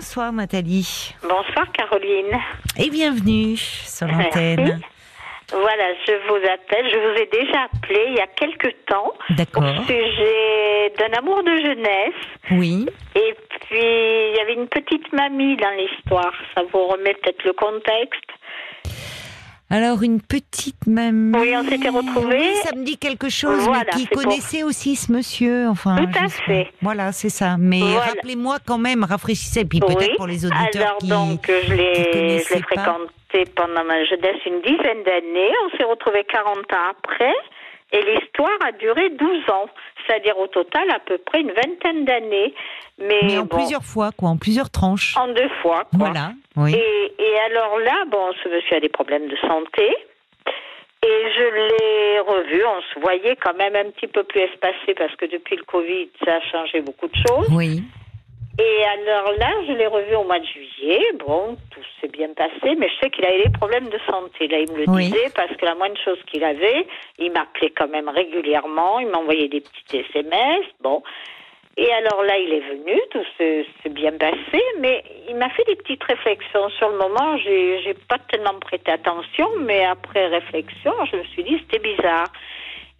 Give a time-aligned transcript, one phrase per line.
[0.00, 1.14] Bonsoir Nathalie.
[1.20, 2.40] Bonsoir Caroline.
[2.78, 4.80] Et bienvenue sur l'antenne.
[5.52, 6.88] Voilà, je vous appelle.
[6.90, 9.12] Je vous ai déjà appelé il y a quelque temps.
[9.28, 9.62] D'accord.
[9.62, 12.24] Au sujet d'un amour de jeunesse.
[12.52, 12.86] Oui.
[13.14, 16.32] Et puis, il y avait une petite mamie dans l'histoire.
[16.54, 18.24] Ça vous remet peut-être le contexte.
[19.72, 21.38] Alors, une petite mamie.
[21.38, 22.38] Oui, on s'était retrouvés.
[22.40, 25.68] Oui, ça me dit quelque chose, Voilà, mais qui pour- connaissait aussi ce monsieur.
[25.68, 26.68] Enfin, Tout à sais fait.
[26.82, 27.56] Voilà, c'est ça.
[27.58, 28.00] Mais Voilà.
[28.00, 29.64] rappelez-moi quand même, rafraîchissez.
[29.64, 31.08] Puis peut-être pour les auditeurs Alors qui.
[31.08, 35.52] donc, je l'ai, fréquenté pendant ma jeunesse une dizaine d'années.
[35.66, 37.32] On s'est retrouvés 40 ans après.
[37.92, 39.66] Et l'histoire a duré 12 ans.
[40.06, 42.54] C'est-à-dire au total à peu près une vingtaine d'années.
[42.98, 45.16] Mais, Mais en bon, plusieurs fois, quoi, en plusieurs tranches.
[45.16, 45.84] en deux fois.
[45.90, 45.98] quoi.
[46.10, 46.74] Voilà, oui.
[46.74, 49.88] Et, et alors là, bon, ce monsieur a des problèmes de santé.
[51.02, 55.14] Et je l'ai revu, on se voyait quand même un petit peu plus espacé parce
[55.16, 57.48] que depuis le Covid, ça a changé beaucoup de choses.
[57.50, 57.82] Oui.
[58.60, 61.00] Et alors là, je l'ai revu au mois de juillet.
[61.18, 64.48] Bon, tout s'est bien passé, mais je sais qu'il avait des problèmes de santé.
[64.48, 65.04] Là, il me le Oui.
[65.04, 66.86] disait parce que la moindre chose qu'il avait,
[67.18, 70.66] il m'appelait quand même régulièrement, il m'envoyait des petits SMS.
[70.82, 71.02] Bon.
[71.78, 75.76] Et alors là, il est venu, tout s'est bien passé, mais il m'a fait des
[75.76, 76.68] petites réflexions.
[76.70, 81.58] Sur le moment, j'ai pas tellement prêté attention, mais après réflexion, je me suis dit
[81.60, 82.26] c'était bizarre.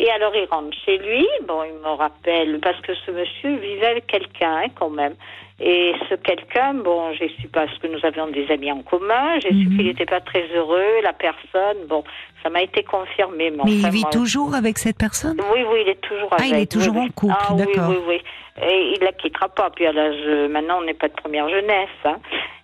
[0.01, 3.87] Et alors il rentre chez lui, bon, il me rappelle, parce que ce monsieur vivait
[3.87, 5.15] avec quelqu'un hein, quand même.
[5.63, 9.51] Et ce quelqu'un, bon, j'ai su parce que nous avions des amis en commun, j'ai
[9.51, 9.77] su Mhm.
[9.77, 12.03] qu'il n'était pas très heureux, la personne, bon,
[12.43, 13.51] ça m'a été confirmé.
[13.51, 15.39] Mais, Mais il vit toujours avec cette personne?
[15.53, 16.49] Oui, oui, il est toujours Ah, avec.
[16.51, 17.13] il est toujours oui, en oui.
[17.15, 17.89] couple, ah, oui, d'accord.
[17.91, 18.23] Oui, oui,
[18.63, 19.71] Et il la quittera pas.
[19.71, 21.89] Puis à l'âge, maintenant, on n'est pas de première jeunesse.
[22.05, 22.17] hein.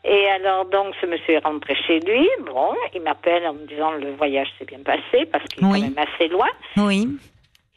[0.05, 2.29] Et alors, donc, ce monsieur est rentré chez lui.
[2.47, 5.81] Bon, il m'appelle en me disant le voyage s'est bien passé parce qu'il est Oui.
[5.81, 6.49] quand même assez loin.
[6.77, 7.09] Oui.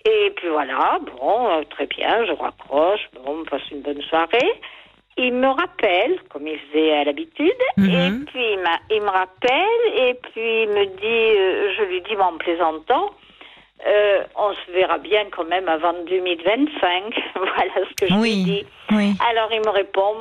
[0.05, 4.51] Et puis voilà, bon, euh, très bien, je raccroche, bon, on passe une bonne soirée.
[5.17, 7.89] Il me rappelle, comme il faisait à l'habitude, Mhm.
[7.89, 12.15] et puis il, il me rappelle, et puis il me dit, euh, je lui dis,
[12.15, 13.11] bon, en plaisantant,
[13.85, 17.13] euh, on se verra bien quand même avant 2025.
[17.35, 18.65] voilà ce que je lui dis.
[18.91, 19.13] Oui.
[19.29, 20.13] Alors il me répond,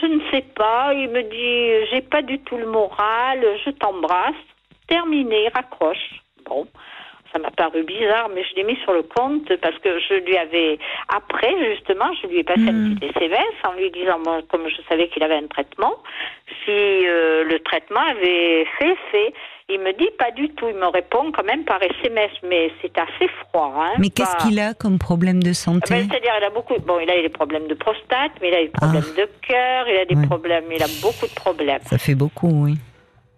[0.00, 0.92] je ne sais pas.
[0.94, 4.34] Il me dit, j'ai pas du tout le moral, je t'embrasse.
[4.86, 6.20] Terminé, il raccroche.
[6.44, 6.66] Bon,
[7.36, 10.36] ça m'a paru bizarre, mais je l'ai mis sur le compte parce que je lui
[10.38, 12.94] avais, après justement, je lui ai passé un Mhm.
[12.98, 15.94] petit SMS en lui disant, moi, comme je savais qu'il avait un traitement,
[16.64, 19.34] si euh, le traitement avait fait effet.
[19.68, 20.68] Il me dit pas du tout.
[20.68, 23.74] Il me répond quand même par SMS, mais c'est assez froid.
[23.76, 26.78] Hein, Mais qu'est-ce pas- qu'il a comme problème de ben, santé C'est-à-dire, il a beaucoup.
[26.78, 29.96] Bon, il a des problèmes de prostate, mais il a des problèmes de cœur, il
[29.96, 30.20] a des Ah.
[30.20, 30.26] Ouais.
[30.26, 31.80] problèmes, il a beaucoup de problèmes.
[31.82, 32.74] Ça fait beaucoup, oui.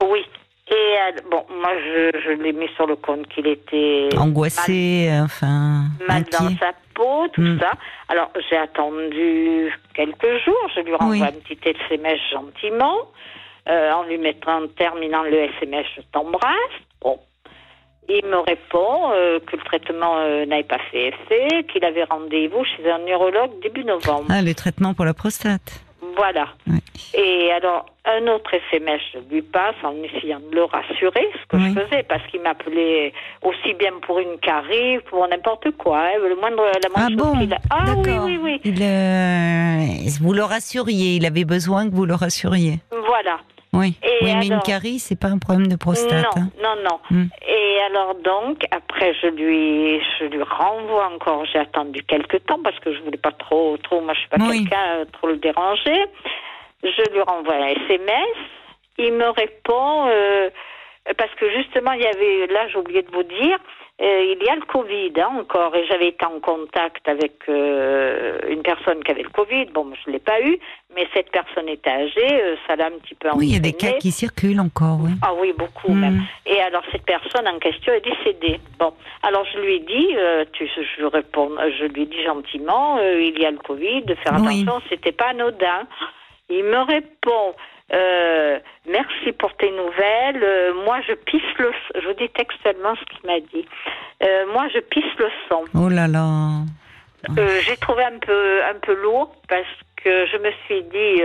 [0.07, 0.23] Oui.
[0.71, 5.25] Et euh, bon, moi, je, je l'ai mis sur le compte qu'il était Angoissé, euh,
[5.25, 7.59] enfin, mal dans sa peau, tout Mm.
[7.61, 7.73] ça.
[8.09, 10.71] Alors, j'ai attendu quelques jours.
[10.77, 11.23] Je lui renvoie Oui.
[11.23, 12.97] un petit SMS gentiment,
[13.69, 16.53] euh, en lui mettant, en terminant le SMS, je t'embrasse.
[17.01, 17.19] Bon.
[18.11, 22.65] Il me répond euh, que le traitement euh, n'avait pas fait effet, qu'il avait rendez-vous
[22.65, 24.25] chez un neurologue début novembre.
[24.31, 25.83] Ah, le traitement pour la prostate.
[26.17, 26.49] Voilà.
[27.15, 31.57] Et alors, un autre SMS, je lui passe en essayant de le rassurer, ce que
[31.57, 31.75] Oui.
[31.75, 35.99] je faisais, parce qu'il m'appelait aussi bien pour une carie, pour n'importe quoi.
[36.01, 38.61] hein, le moindre, la Ah moindre chose bon qu'il a- Ah oui, oui, oui.
[38.65, 42.79] Il, euh, vous le rassuriez, il avait besoin que vous le rassuriez.
[42.91, 43.39] Voilà.
[43.79, 46.25] Oui, Et oui mais une alors carie, c'est pas un problème de prostate.
[46.37, 46.49] non, hein.
[46.63, 46.99] non, non.
[47.11, 47.27] Hmm.
[47.47, 51.45] Et alors donc, après, je lui, je lui renvoie encore.
[51.53, 54.01] J'ai attendu quelques temps parce que je voulais pas trop, trop.
[54.01, 54.61] Moi, je suis pas Oui.
[54.65, 56.05] quelqu'un euh, trop le déranger.
[56.83, 58.37] Je lui renvoie un SMS.
[58.99, 60.51] Il me répond euh,
[61.17, 63.59] parce que justement, il y avait là, j'ai oublié de vous dire,
[64.01, 68.39] euh, il y a le Covid hein, encore, et j'avais été en contact avec euh,
[68.49, 69.67] une personne qui avait le Covid.
[69.75, 70.59] Bon, je l'ai pas eu,
[70.95, 73.59] mais cette personne était âgée, euh, ça l'a un petit peu Oui, il y a
[73.61, 73.95] des entraîné.
[73.95, 75.11] cas qui circulent encore, oui.
[75.23, 76.01] Ah oui, beaucoup Hmm.
[76.01, 76.23] même.
[76.47, 78.61] Et alors cette personne en question est décédée.
[78.79, 78.93] Bon,
[79.23, 80.15] alors je lui ai dit,
[80.53, 84.35] tu, je réponds, je lui ai dit gentiment, il y a le Covid, de faire
[84.41, 84.63] Oui.
[84.63, 85.87] attention, c'était pas anodin.
[86.51, 87.55] Il me répond,
[87.93, 88.59] euh,
[88.89, 90.43] merci pour tes nouvelles.
[90.43, 91.71] euh, moi, je pisse le,
[92.01, 93.67] je vous dis textuellement ce qu'il m'a dit.
[94.23, 95.63] Euh, moi, je pisse le sang.
[95.75, 96.27] Oh là là.
[97.67, 99.67] J'ai trouvé un peu un peu lourd parce
[100.05, 101.21] que je me suis dit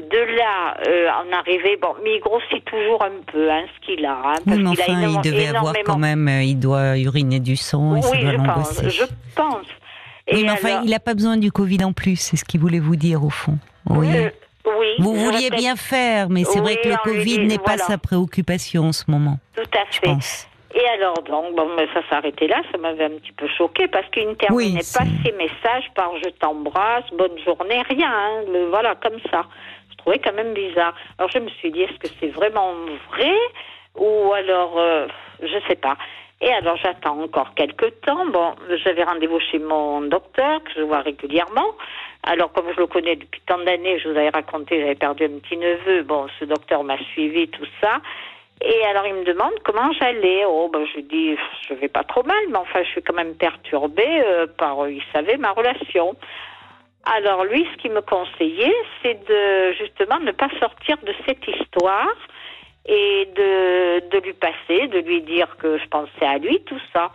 [0.00, 0.76] de là
[1.20, 4.56] en arriver bon mais il grossit toujours un peu hein, ce qu'il a hein, parce
[4.56, 7.96] Oui, mais a enfin, il énorme- devait avoir quand même, il doit uriner du sang
[7.96, 9.04] et ça oui doit je pense je
[9.34, 9.66] pense
[10.32, 12.78] Oui, mais enfin, il n'a pas besoin du Covid en plus, c'est ce qu'il voulait
[12.80, 13.58] vous dire au fond.
[13.90, 14.06] Oui.
[14.78, 17.98] Oui Vous vouliez répète, bien faire, mais c'est vrai que le Covid n'est pas sa
[17.98, 20.48] préoccupation en ce moment, tout à je fait pense.
[20.74, 24.08] et alors donc bon mais ça arrêté là ça m'avait un petit peu choqué parce
[24.10, 28.94] qu'il ne terminait pas ses messages par je t'embrasse bonne journée rien hein, le, voilà
[28.96, 29.46] comme ça
[29.90, 30.94] je trouvé quand même bizarre.
[31.18, 32.72] Alors je me suis dit, est-ce que c'est vraiment
[33.10, 33.34] vrai
[33.96, 35.06] ou alors, euh,
[35.42, 35.96] je sais pas.
[36.40, 38.26] Et alors j'attends encore quelques temps.
[38.26, 38.54] Bon,
[38.84, 41.74] j'avais rendez-vous chez mon docteur que je vois régulièrement.
[42.24, 45.38] Alors comme je le connais depuis tant d'années, je vous avais raconté, j'avais perdu un
[45.38, 46.02] petit neveu.
[46.02, 48.00] Bon, ce docteur m'a suivi tout ça.
[48.62, 50.44] Et alors il me demande comment j'allais.
[50.46, 51.36] Oh ben je lui dis
[51.68, 55.02] je vais pas trop mal, mais enfin je suis quand même perturbée euh, par il
[55.14, 56.16] savait ma relation.
[57.04, 62.08] Alors lui ce qu'il me conseillait c'est de justement ne pas sortir de cette histoire
[62.86, 67.10] et de, de lui passer, de lui dire que je pensais à lui, tout ça.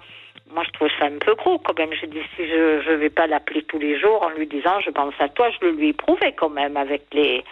[0.54, 1.94] Moi, je trouve ça un peu gros quand même.
[1.94, 4.90] Je dis, si je ne vais pas l'appeler tous les jours en lui disant, je
[4.90, 7.44] pense à toi, je le lui ai prouvé quand même avec les...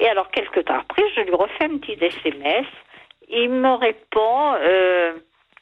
[0.00, 2.66] Et alors, quelques temps après, je lui refais un petit SMS.
[3.28, 5.14] Il me répond, euh,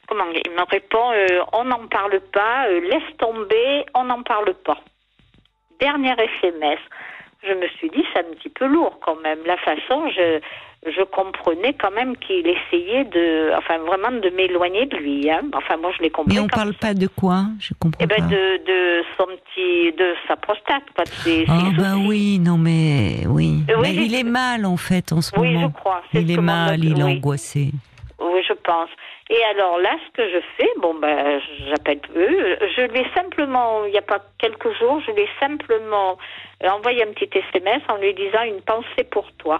[0.07, 4.53] comment Il me répond, euh, on n'en parle pas, euh, laisse tomber, on n'en parle
[4.55, 4.79] pas.
[5.79, 6.79] Dernier SMS.
[7.43, 9.39] Je me suis dit, c'est un petit peu lourd quand même.
[9.45, 10.41] La façon, je,
[10.85, 15.29] je comprenais quand même qu'il essayait de, enfin vraiment de m'éloigner de lui.
[15.29, 15.41] Hein.
[15.53, 16.35] Enfin moi je l'ai compris.
[16.35, 17.45] Mais on parle pas de quoi?
[17.59, 18.27] Je comprends eh ben, pas.
[18.27, 21.03] De, de son petit, de sa prostate, quoi.
[21.05, 23.63] De ses, ah ses bah oui, non mais oui.
[23.69, 25.67] Euh, oui, mais j'ai- il est mal en fait en ce Oui, moment.
[25.75, 26.01] je crois.
[26.13, 27.17] Il est mon mal, il est oui.
[27.17, 27.71] angoissé.
[28.19, 28.89] Oui, je pense.
[29.29, 31.39] Et alors là, ce que je fais, bon ben,
[31.69, 32.57] j'appelle eux.
[32.75, 36.17] Je lui ai simplement, il n'y a pas quelques jours, je lui ai simplement
[36.69, 39.59] envoyé un petit SMS en lui disant une pensée pour toi.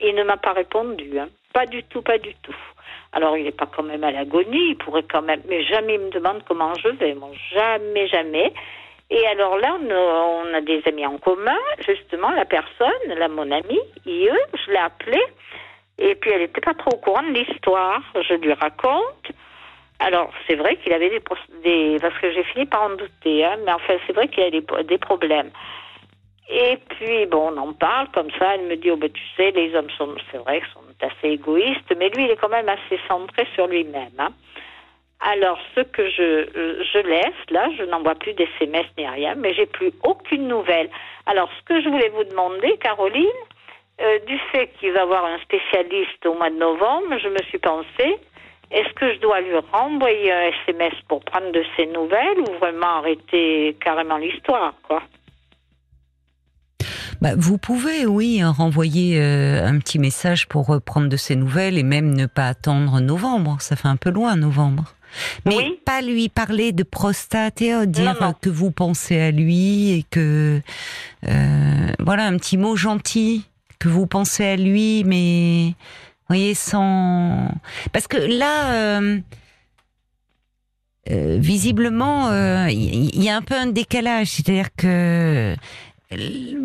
[0.00, 1.28] Il ne m'a pas répondu, hein.
[1.52, 2.54] pas du tout, pas du tout.
[3.12, 6.00] Alors il n'est pas quand même à l'agonie, il pourrait quand même, mais jamais il
[6.00, 8.52] me demande comment je vais, moi jamais, jamais.
[9.10, 11.56] Et alors là, on a, des amis en commun,
[11.86, 15.24] justement, la personne, là, mon amie, IE, je l'ai appelée.
[15.98, 18.02] Et puis elle n'était pas trop au courant de l'histoire.
[18.14, 19.32] Je lui raconte.
[19.98, 21.20] Alors c'est vrai qu'il avait des,
[22.00, 24.64] parce que j'ai fini par en douter, hein, mais enfin c'est vrai qu'il a des,
[24.84, 25.50] des problèmes.
[26.48, 28.54] Et puis bon, on en parle comme ça.
[28.54, 31.94] Elle me dit oh ben tu sais les hommes sont c'est vrai sont assez égoïstes,
[31.96, 34.10] mais lui il est quand même assez centré sur lui-même.
[34.18, 34.30] hein.
[35.20, 39.52] Alors ce que je euh, je laisse là, je n'envoie plus d'SMS ni rien, mais
[39.52, 40.88] j'ai plus aucune nouvelle.
[41.26, 43.26] Alors ce que je voulais vous demander, Caroline.
[44.00, 47.58] Euh, du fait qu'il va avoir un spécialiste au mois de novembre, je me suis
[47.58, 48.16] pensé,
[48.70, 52.98] est-ce que je dois lui renvoyer un SMS pour prendre de ses nouvelles ou vraiment
[52.98, 55.02] arrêter carrément l'histoire, quoi?
[57.20, 61.82] Bah, vous pouvez, oui, renvoyer euh, un petit message pour reprendre de ses nouvelles et
[61.82, 63.56] même ne pas attendre novembre.
[63.60, 64.94] Ça fait un peu loin, novembre.
[65.46, 65.80] Mais Oui.
[65.84, 68.34] pas lui parler de prostate et euh, dire Non, non.
[68.40, 70.60] que vous pensez à lui et que
[71.26, 73.44] euh, voilà un petit mot gentil
[73.78, 77.48] que vous pensez à lui, mais vous voyez sans
[77.92, 78.72] parce que là.
[78.74, 79.18] euh,
[81.10, 85.56] euh, visiblement, euh, il y, y a un peu un décalage, c'est-à-dire que euh,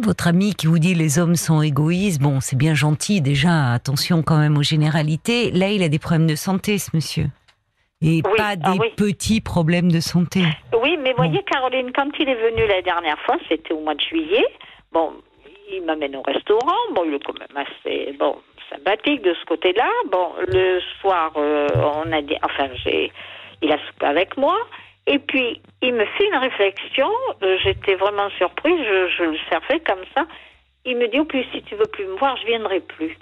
[0.01, 4.23] votre ami qui vous dit les hommes sont égoïstes, bon, c'est bien gentil déjà, attention
[4.23, 5.51] quand même aux généralités.
[5.51, 7.25] Là, il a des problèmes de santé, ce monsieur.
[8.01, 8.87] Et Oui, pas ah des oui.
[8.95, 10.41] petits problèmes de santé.
[10.81, 14.01] Oui, mais voyez, Caroline, quand il est venu la dernière fois, c'était au mois de
[14.01, 14.45] juillet,
[14.91, 15.11] bon,
[15.71, 18.37] il m'amène au restaurant, bon, il est quand même assez, bon,
[18.69, 19.89] sympathique de ce côté-là.
[20.11, 23.11] Bon, le soir, euh, on a dit, enfin, j'ai,
[23.61, 24.57] il a soupé avec moi,
[25.07, 27.09] et puis, il me fait une réflexion,
[27.43, 30.25] euh, j'étais vraiment surprise, je, je le servais comme ça.
[30.85, 33.17] Il me dit, au plus, si tu veux plus me voir, je viendrai plus.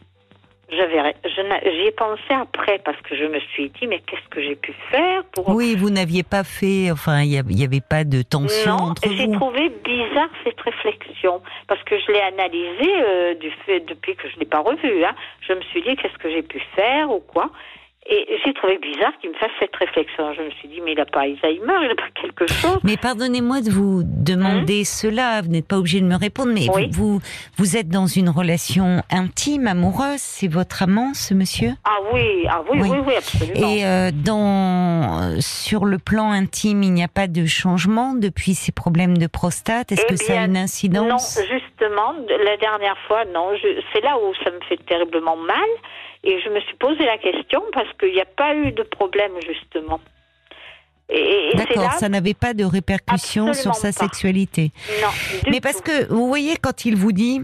[0.70, 4.56] J'avais, j'y ai pensé après parce que je me suis dit, mais qu'est-ce que j'ai
[4.56, 8.78] pu faire pour Oui, vous n'aviez pas fait, enfin, il n'y avait pas de tension
[8.78, 9.34] non, entre j'ai vous.
[9.34, 14.40] trouvé bizarre cette réflexion parce que je l'ai analysée euh, du fait depuis que je
[14.40, 15.04] l'ai pas revue.
[15.04, 15.14] Hein.
[15.42, 17.50] Je me suis dit qu'est-ce que j'ai pu faire ou quoi.
[18.10, 20.34] Et j'ai trouvé bizarre qu'il me fasse cette réflexion.
[20.34, 22.80] Je me suis dit mais il n'a pas Alzheimer, il n'a pas quelque chose.
[22.84, 26.74] Mais pardonnez-moi de vous demander cela, vous n'êtes pas obligé de me répondre, mais Hein
[26.76, 26.90] Oui.
[26.92, 27.22] vous,
[27.58, 31.74] vous, êtes dans une relation intime, amoureuse, c'est votre amant, ce monsieur?
[31.84, 32.90] Ah oui, ah oui, Oui.
[32.90, 33.70] oui, oui, absolument.
[33.70, 38.56] Et euh, dans euh, sur le plan intime, il n'y a pas de changement depuis
[38.56, 39.92] ces problèmes de prostate?
[39.92, 41.40] Est-ce Eh que ça a bien, une non, incidence
[41.82, 43.52] justement, la dernière fois, non.
[43.94, 45.58] C'est là où ça me fait terriblement mal.
[46.24, 49.34] Et je me suis posé la question parce qu'il n'y a pas eu de problème,
[49.46, 50.00] justement.
[51.56, 53.92] D'accord, ça n'avait pas de répercussions sur sa pas.
[53.92, 54.72] sexualité.
[55.02, 55.10] non,
[55.50, 57.42] Mais parce que vous voyez quand il vous dit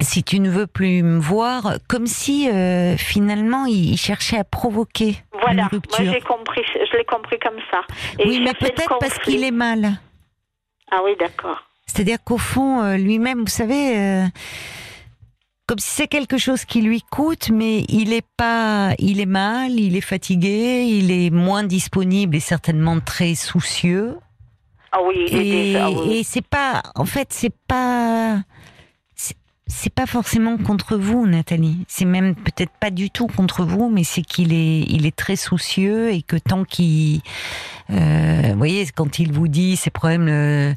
[0.00, 5.14] si tu ne veux plus me voir, comme si euh, finalement il cherchait à provoquer
[5.32, 6.12] Voilà, une moi rupture.
[6.12, 7.82] j'ai compris, je l'ai compris comme ça.
[8.18, 9.92] Et oui, mais peut-être parce qu'il est mal.
[10.90, 11.62] Ah oui, d'accord.
[11.86, 14.26] C'est-à-dire qu'au fond, euh, lui-même, vous savez, euh,
[15.66, 19.72] comme si c'est quelque chose qui lui coûte, mais il est pas, il est mal,
[19.72, 24.16] il est fatigué, il est moins disponible et certainement très soucieux.
[24.92, 26.18] Ah oui, Et, ah oui.
[26.18, 28.42] et c'est pas, en fait, c'est pas,
[29.72, 31.84] c'est- pas forcément contre vous, Nathalie.
[31.88, 35.36] C'est même peut-être pas du tout contre vous, mais c'est qu'il est, il est très
[35.36, 37.20] soucieux et que tant qu'il,
[37.90, 40.72] euh, vous voyez, quand il vous dit ses problèmes euh,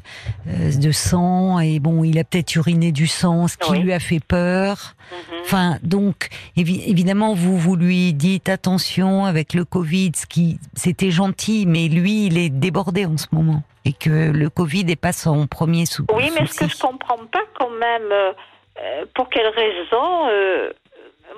[0.46, 4.20] de sang et bon, il a peut-être uriné du sang, ce qui lui a fait
[4.20, 4.94] peur.
[5.10, 5.36] Mhm.
[5.44, 11.64] Enfin, donc évidemment, vous vous lui dites attention avec le Covid, ce qui c'était gentil,
[11.66, 15.46] mais lui, il est débordé en ce moment et que le Covid n'est pas son
[15.46, 16.08] premier souci.
[16.14, 18.10] Oui, mais ce que je comprends pas quand même.
[18.12, 18.32] Euh,
[18.80, 20.70] euh, pour quelle raison euh,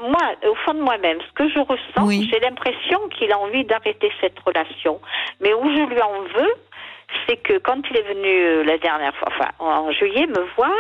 [0.03, 4.11] moi, au fond de moi-même, ce que je ressens, j'ai l'impression qu'il a envie d'arrêter
[4.21, 5.01] cette relation.
[5.41, 6.55] Mais où je lui en veux,
[7.27, 10.77] c'est que quand il est venu euh, la dernière fois, enfin en juillet, me voir,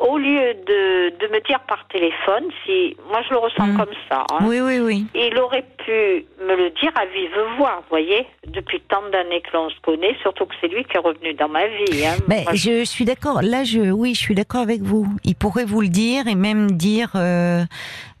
[0.00, 3.76] au lieu de, de, me dire par téléphone, si moi je le ressens mm.
[3.76, 5.06] comme ça, hein, oui, oui, oui.
[5.14, 9.54] il aurait pu me le dire à vive voix, vous voyez, depuis tant d'années que
[9.54, 12.06] l'on se connaît, surtout que c'est lui qui est revenu dans ma vie.
[12.06, 12.16] Hein.
[12.28, 13.40] Mais je suis d'accord.
[13.42, 15.06] Là, je, oui, je suis d'accord avec vous.
[15.24, 17.12] Il pourrait vous le dire et même dire.
[17.14, 17.64] Euh,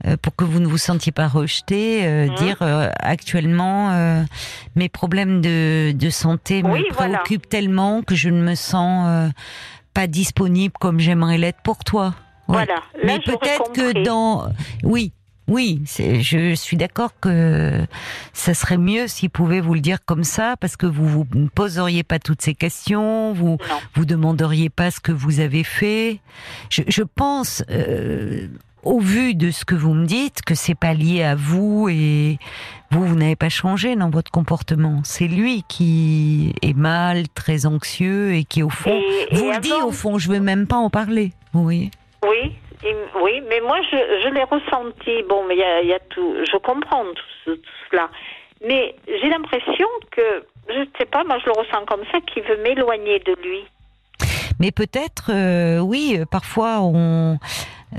[0.06, 2.34] euh pour que vous ne vous sentiez pas rejeté, euh, mm.
[2.34, 4.24] dire euh, actuellement
[4.76, 9.30] mes problèmes de, de santé me préoccupent tellement que je ne me sens
[9.98, 12.14] pas disponible comme j'aimerais l'être pour toi.
[12.46, 12.84] Voilà.
[13.04, 14.48] Mais peut-être que dans,
[14.84, 15.10] oui,
[15.48, 17.84] oui, je suis d'accord que
[18.32, 21.48] ça serait mieux s'il pouvait vous le dire comme ça, parce que vous vous ne
[21.48, 26.20] poseriez pas toutes ces questions, vous ne vous demanderiez pas ce que vous avez fait.
[26.70, 28.46] Je, je pense, euh,
[28.82, 32.38] au vu de ce que vous me dites, que c'est pas lié à vous et
[32.90, 35.00] vous, vous n'avez pas changé dans votre comportement.
[35.04, 39.00] C'est lui qui est mal, très anxieux et qui, au fond,
[39.32, 41.32] vous le dit, au fond, je veux même pas en parler.
[41.54, 41.90] Oui.
[42.22, 42.56] Oui,
[43.22, 45.22] oui, mais moi, je, je l'ai ressenti.
[45.28, 46.36] Bon, mais il y a, tout.
[46.50, 47.04] Je comprends
[47.44, 47.56] tout,
[47.90, 48.08] cela.
[48.66, 52.42] Mais j'ai l'impression que, je ne sais pas, moi, je le ressens comme ça, qu'il
[52.42, 53.64] veut m'éloigner de lui.
[54.60, 57.38] Mais peut-être, euh, oui, parfois, on.
[57.94, 57.98] Euh,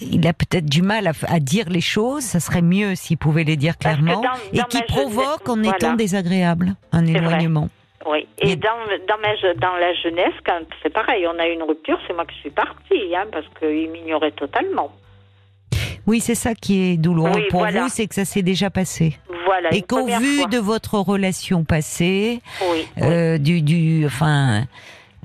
[0.00, 2.22] il a peut-être du mal à, dire les choses.
[2.22, 7.06] Ça serait mieux s'il pouvait les dire clairement et qui provoque en étant désagréable un
[7.06, 7.68] éloignement.
[8.06, 8.26] Oui.
[8.38, 8.70] Et, dans,
[9.08, 12.24] dans, ma, dans la jeunesse, quand c'est pareil, on a eu une rupture, c'est moi
[12.26, 14.92] qui suis partie, hein, parce qu'il m'ignorait totalement.
[16.06, 19.18] Oui, c'est ça qui est douloureux pour vous, c'est que ça s'est déjà passé.
[19.44, 19.74] Voilà.
[19.74, 22.40] Et qu'au vu de votre relation passée,
[23.02, 24.64] euh, du, du, enfin,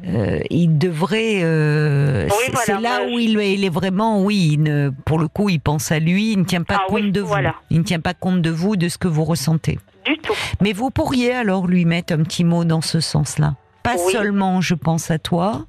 [0.06, 1.42] euh, il devrait.
[1.44, 2.28] Euh,
[2.66, 4.60] c'est là où il, il, est vraiment, oui,
[5.06, 6.34] pour le coup, il pense à lui.
[6.34, 7.36] Il ne tient pas ah compte de vous.
[7.70, 9.80] Il ne tient pas compte de vous, de ce que vous ressentez.
[10.06, 10.34] Du tout.
[10.62, 13.56] Mais vous pourriez alors lui mettre un petit mot dans ce sens-là.
[13.84, 15.66] Pas seulement je pense à toi,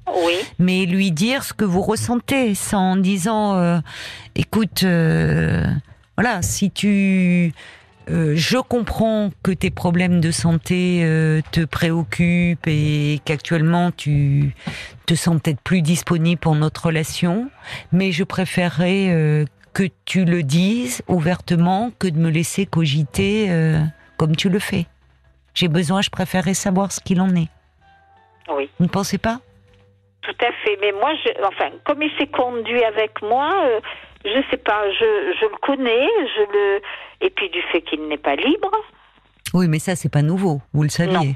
[0.57, 3.79] mais lui dire ce que vous ressentez, sans en disant, euh,
[4.35, 4.85] écoute,
[6.17, 7.53] voilà, si tu
[8.09, 14.53] euh, je comprends que tes problèmes de santé euh, te préoccupent et qu'actuellement tu
[15.07, 17.49] te sens peut-être plus disponible pour notre relation,
[17.91, 23.49] mais je préférerais euh, que tu le dises ouvertement que de me laisser cogiter
[24.17, 24.85] comme tu le fais.
[25.53, 27.49] J'ai besoin, je préférerais savoir ce qu'il en est.
[28.49, 28.69] Oui.
[28.79, 29.39] Vous ne pensez pas?
[30.21, 30.77] Tout à fait.
[30.79, 33.51] Mais moi, je, enfin, comme il s'est conduit avec moi,
[34.25, 36.81] je sais pas, je, je le connais, je le
[37.21, 38.71] et puis du fait qu'il n'est pas libre.
[39.53, 41.13] Oui, mais ça c'est pas nouveau, vous le saviez.
[41.13, 41.35] Non,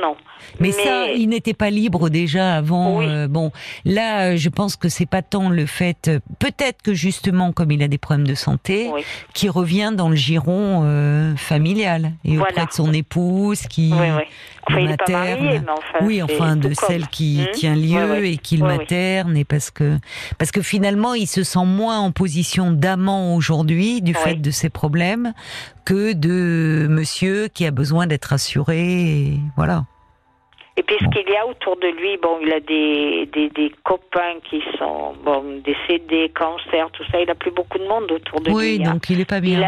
[0.00, 0.16] non.
[0.60, 3.02] Mais, ça, il n'était pas libre déjà avant.
[3.02, 3.50] Euh, bon,
[3.84, 6.10] là, je pense que c'est pas tant le fait.
[6.38, 8.90] Peut-être que justement, comme il a des problèmes de santé,
[9.32, 13.92] qui revient dans le giron euh, familial et auprès de son épouse, qui
[14.70, 15.64] oui, materne.
[16.02, 19.98] oui, enfin de celle qui hmm tient lieu et qui le materne, et parce que
[20.38, 24.70] parce que finalement, il se sent moins en position d'amant aujourd'hui du fait de ses
[24.70, 25.34] problèmes
[25.84, 28.80] que de monsieur qui a besoin d'être assuré.
[28.80, 29.63] Et voilà.
[30.76, 33.72] Et puis ce qu'il y a autour de lui, bon, il a des, des, des,
[33.84, 37.20] copains qui sont bon, décédés, cancer, tout ça.
[37.20, 38.54] Il n'a plus beaucoup de monde autour de lui.
[38.54, 38.94] Oui, hein.
[38.94, 39.60] donc il n'est pas bien.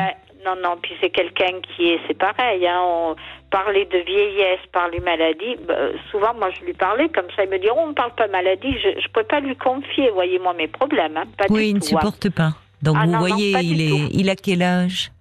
[0.45, 3.17] non, non, puis c'est quelqu'un qui est, c'est pareil, hein, on
[3.53, 5.55] parlait de vieillesse, parler maladie.
[5.69, 5.75] Bah,
[6.11, 7.45] souvent, moi, je lui parlais comme ça.
[7.45, 8.77] Il me dit, oh, on ne parle pas maladie.
[8.83, 11.17] Je ne peux pas lui confier, voyez-moi, mes problèmes.
[11.17, 11.83] Hein, pas oui, il ne hein.
[11.83, 12.51] supporte pas.
[12.83, 15.13] Donc, ah vous voyez, il, est, il a quel âge?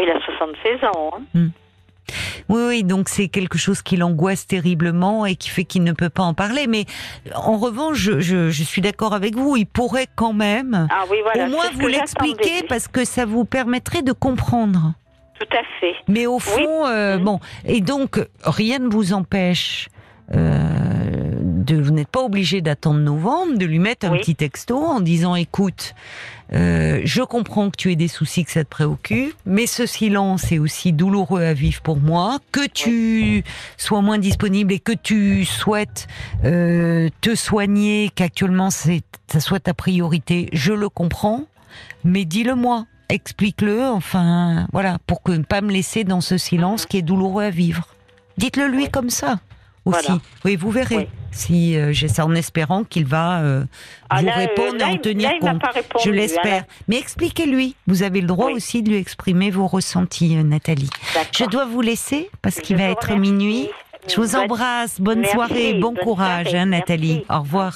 [0.00, 1.10] Il a 76 ans.
[1.34, 1.48] Hein.
[2.48, 6.08] Oui, oui, donc c'est quelque chose qui l'angoisse terriblement et qui fait qu'il ne peut
[6.08, 6.66] pas en parler.
[6.66, 6.84] Mais
[7.34, 11.18] en revanche, je, je, je suis d'accord avec vous, il pourrait quand même ah oui,
[11.22, 14.94] voilà, au moins vous l'expliquer parce que ça vous permettrait de comprendre.
[15.38, 15.94] Tout à fait.
[16.08, 17.24] Mais au fond, euh, mmh.
[17.24, 19.88] bon, et donc rien ne vous empêche
[20.34, 20.77] euh,
[21.68, 24.20] de, vous n'êtes pas obligé d'attendre novembre, de lui mettre un Oui.
[24.20, 25.94] petit texto en disant écoute,
[26.54, 30.50] euh, je comprends que tu aies des soucis, que ça te préoccupe, mais ce silence
[30.50, 33.44] est aussi douloureux à vivre pour moi, que tu
[33.76, 36.08] sois moins disponible et que tu souhaites
[36.44, 41.44] euh, te soigner, qu'actuellement ça soit ta priorité, je le comprends,
[42.02, 46.96] mais dis-le-moi, explique-le, enfin voilà, pour que ne pas me laisser dans ce silence qui
[46.98, 47.88] est douloureux à vivre.
[48.38, 49.40] Dites-le lui comme ça
[49.88, 50.06] aussi.
[50.06, 50.20] Voilà.
[50.44, 50.96] Oui, vous verrez.
[50.96, 51.06] Oui.
[51.30, 53.64] Si euh, j'ai ça en espérant qu'il va euh,
[54.08, 55.62] Ah, vous là, euh, répondre là, et en tenir là, compte.
[55.74, 56.64] répondu, Je l'espère.
[56.88, 57.74] Mais expliquez-lui.
[57.86, 58.54] Vous avez le droit Oui.
[58.54, 60.90] aussi de lui exprimer vos ressentis, Nathalie.
[61.36, 63.20] Je dois vous laisser parce qu'il va être remercie.
[63.32, 63.68] minuit.
[64.08, 65.00] Je vous embrasse.
[65.00, 65.74] Bonne Merci, soirée.
[65.74, 66.58] Bon bonne courage, soirée.
[66.60, 67.24] hein, Nathalie.
[67.26, 67.26] Merci.
[67.30, 67.74] Au revoir.